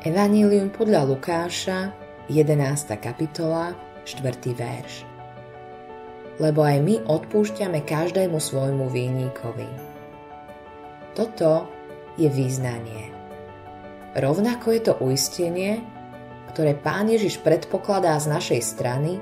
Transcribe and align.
Evanílium 0.00 0.72
podľa 0.72 1.04
Lukáša, 1.12 1.92
11. 2.32 2.56
kapitola, 3.04 3.76
4. 4.08 4.32
verš. 4.56 5.04
Lebo 6.40 6.64
aj 6.64 6.80
my 6.80 7.04
odpúšťame 7.04 7.84
každému 7.84 8.40
svojmu 8.40 8.88
výníkovi. 8.88 9.68
Toto 11.12 11.68
je 12.16 12.32
význanie. 12.32 13.12
Rovnako 14.16 14.72
je 14.72 14.80
to 14.88 14.96
uistenie, 15.04 15.84
ktoré 16.56 16.80
Pán 16.80 17.12
Ježiš 17.12 17.36
predpokladá 17.44 18.16
z 18.16 18.32
našej 18.32 18.60
strany, 18.64 19.20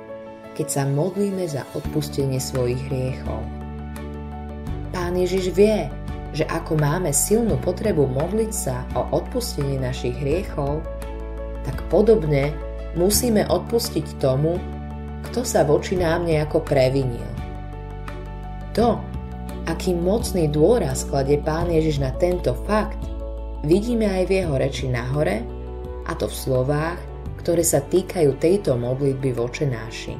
keď 0.55 0.67
sa 0.71 0.83
modlíme 0.87 1.43
za 1.51 1.67
odpustenie 1.75 2.39
svojich 2.39 2.79
hriechov. 2.87 3.43
Pán 4.95 5.19
Ježiš 5.19 5.51
vie, 5.59 5.91
že 6.39 6.47
ako 6.47 6.79
máme 6.79 7.11
silnú 7.11 7.59
potrebu 7.59 8.07
modliť 8.07 8.53
sa 8.55 8.87
o 8.95 9.11
odpustenie 9.11 9.83
našich 9.83 10.15
hriechov, 10.23 10.87
tak 11.67 11.83
podobne 11.91 12.55
musíme 12.95 13.43
odpustiť 13.51 14.23
tomu, 14.23 14.55
kto 15.27 15.43
sa 15.43 15.67
voči 15.67 15.99
nám 15.99 16.31
nejako 16.31 16.63
previnil. 16.63 17.27
To, 18.79 19.03
aký 19.67 19.99
mocný 19.99 20.47
dôraz 20.47 21.03
kladie 21.11 21.43
Pán 21.43 21.75
Ježiš 21.75 21.99
na 21.99 22.15
tento 22.15 22.55
fakt, 22.71 23.03
vidíme 23.67 24.07
aj 24.07 24.31
v 24.31 24.33
jeho 24.39 24.55
reči 24.55 24.87
nahore, 24.87 25.43
a 26.07 26.15
to 26.15 26.31
v 26.31 26.39
slovách, 26.39 27.03
ktoré 27.43 27.67
sa 27.67 27.83
týkajú 27.83 28.39
tejto 28.39 28.79
modlitby 28.79 29.35
voče 29.35 29.67
náši. 29.67 30.15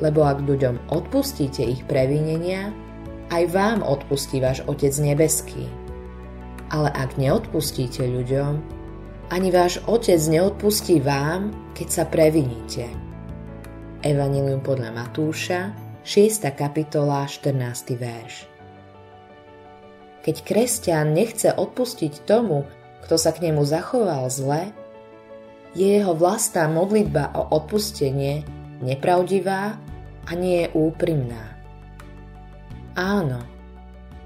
Lebo 0.00 0.24
ak 0.24 0.40
ľuďom 0.42 0.90
odpustíte 0.90 1.62
ich 1.62 1.84
previnenia, 1.84 2.72
aj 3.32 3.48
vám 3.48 3.80
odpustí 3.80 4.44
váš 4.44 4.60
Otec 4.68 4.92
nebeský. 5.00 5.64
Ale 6.68 6.92
ak 6.92 7.16
neodpustíte 7.16 8.04
ľuďom, 8.04 8.60
ani 9.32 9.48
váš 9.48 9.80
otec 9.88 10.20
neodpustí 10.28 11.00
vám, 11.00 11.56
keď 11.72 11.88
sa 11.88 12.04
previníte. 12.04 12.84
Evangelium 14.04 14.60
podľa 14.60 14.92
Matúša, 14.92 15.72
6. 16.04 16.44
kapitola, 16.52 17.24
14. 17.24 17.96
verš. 17.96 18.44
Keď 20.20 20.36
kresťan 20.44 21.16
nechce 21.16 21.48
odpustiť 21.48 22.28
tomu, 22.28 22.68
kto 23.08 23.16
sa 23.16 23.32
k 23.32 23.48
nemu 23.48 23.64
zachoval 23.64 24.28
zle, 24.28 24.68
je 25.72 25.96
jeho 25.96 26.12
vlastná 26.12 26.68
modlitba 26.68 27.32
o 27.32 27.56
odpustenie 27.56 28.44
nepravdivá 28.84 29.80
a 30.28 30.32
nie 30.36 30.68
je 30.68 30.68
úprimná. 30.76 31.61
Áno, 32.94 33.40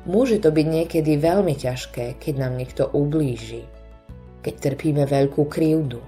môže 0.04 0.42
to 0.42 0.50
byť 0.50 0.66
niekedy 0.66 1.18
veľmi 1.18 1.54
ťažké, 1.54 2.18
keď 2.18 2.34
nám 2.38 2.58
niekto 2.58 2.90
ublíži 2.90 3.76
keď 4.46 4.54
trpíme 4.62 5.02
veľkú 5.10 5.42
krivdu. 5.50 5.98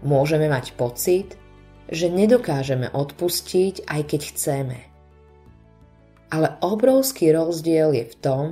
Môžeme 0.00 0.48
mať 0.48 0.72
pocit, 0.72 1.36
že 1.92 2.08
nedokážeme 2.08 2.88
odpustiť, 2.88 3.84
aj 3.84 4.00
keď 4.08 4.20
chceme. 4.32 4.78
Ale 6.32 6.56
obrovský 6.64 7.36
rozdiel 7.36 7.92
je 7.92 8.04
v 8.08 8.16
tom, 8.24 8.44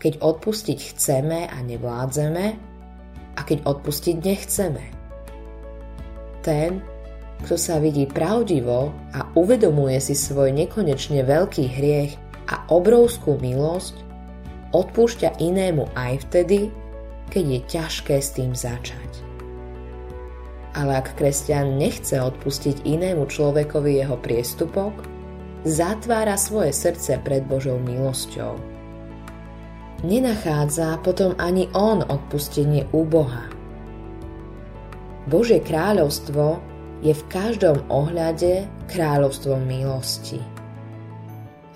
keď 0.00 0.24
odpustiť 0.24 0.96
chceme 0.96 1.52
a 1.52 1.56
nevládzeme 1.60 2.46
a 3.36 3.40
keď 3.44 3.68
odpustiť 3.68 4.16
nechceme. 4.24 4.84
Ten, 6.40 6.80
kto 7.44 7.54
sa 7.54 7.78
vidí 7.78 8.04
pravdivo 8.08 8.90
a 9.14 9.30
uvedomuje 9.38 9.98
si 10.02 10.14
svoj 10.18 10.50
nekonečne 10.54 11.22
veľký 11.22 11.64
hriech 11.70 12.18
a 12.50 12.66
obrovskú 12.72 13.38
milosť, 13.38 13.94
odpúšťa 14.74 15.38
inému 15.38 15.86
aj 15.94 16.28
vtedy, 16.28 16.72
keď 17.28 17.44
je 17.44 17.60
ťažké 17.68 18.16
s 18.18 18.30
tým 18.34 18.52
začať. 18.56 19.10
Ale 20.76 21.00
ak 21.00 21.16
kresťan 21.18 21.80
nechce 21.80 22.14
odpustiť 22.18 22.84
inému 22.84 23.26
človekovi 23.26 23.98
jeho 23.98 24.16
priestupok, 24.20 24.92
zatvára 25.66 26.38
svoje 26.38 26.70
srdce 26.70 27.18
pred 27.22 27.42
Božou 27.46 27.80
milosťou. 27.82 28.54
Nenachádza 30.06 31.02
potom 31.02 31.34
ani 31.42 31.66
on 31.74 32.06
odpustenie 32.06 32.86
u 32.94 33.02
Boha. 33.02 33.50
Božie 35.26 35.58
kráľovstvo 35.58 36.62
je 36.98 37.14
v 37.14 37.22
každom 37.30 37.78
ohľade 37.86 38.66
kráľovstvom 38.90 39.62
milosti. 39.62 40.42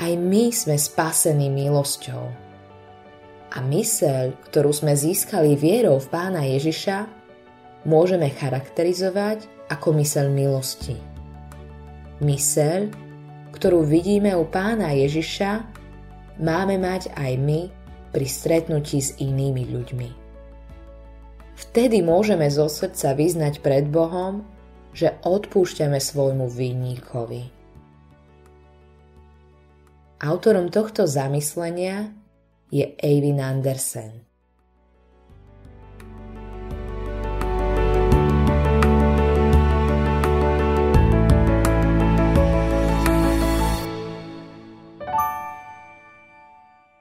Aj 0.02 0.12
my 0.18 0.50
sme 0.50 0.74
spasení 0.74 1.46
milosťou 1.46 2.24
a 3.52 3.58
myseľ, 3.62 4.34
ktorú 4.50 4.74
sme 4.74 4.98
získali 4.98 5.54
vierou 5.54 6.02
v 6.02 6.10
pána 6.10 6.42
Ježiša, 6.48 7.06
môžeme 7.86 8.34
charakterizovať 8.34 9.46
ako 9.70 9.94
myseľ 9.94 10.26
milosti. 10.32 10.98
Myseľ, 12.18 12.80
ktorú 13.54 13.86
vidíme 13.86 14.34
u 14.34 14.42
pána 14.48 14.90
Ježiša, 14.96 15.50
máme 16.42 16.82
mať 16.82 17.14
aj 17.14 17.32
my 17.38 17.60
pri 18.10 18.26
stretnutí 18.26 18.98
s 18.98 19.14
inými 19.22 19.70
ľuďmi. 19.70 20.10
Vtedy 21.62 22.02
môžeme 22.02 22.50
zo 22.50 22.66
srdca 22.66 23.14
vyznať 23.14 23.62
pred 23.62 23.86
Bohom, 23.86 24.42
že 24.92 25.18
odpúšťame 25.24 25.96
svojmu 25.96 26.48
vinníkovi. 26.52 27.42
Autorom 30.22 30.70
tohto 30.70 31.08
zamyslenia 31.08 32.14
je 32.70 32.94
Eivin 33.00 33.42
Andersen. 33.42 34.31